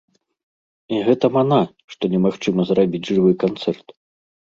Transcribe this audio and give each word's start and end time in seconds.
І 0.95 1.01
гэта 1.09 1.25
мана, 1.37 1.61
што 1.97 2.03
немагчыма 2.17 2.61
зрабіць 2.73 3.07
жывы 3.15 3.31
канцэрт. 3.49 4.01